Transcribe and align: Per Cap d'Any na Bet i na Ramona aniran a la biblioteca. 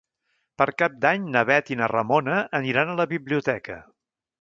Per 0.61 0.65
Cap 0.81 0.95
d'Any 1.05 1.27
na 1.35 1.45
Bet 1.51 1.71
i 1.75 1.79
na 1.83 1.91
Ramona 1.93 2.41
aniran 2.63 2.91
a 2.91 2.99
la 3.05 3.11
biblioteca. 3.17 3.83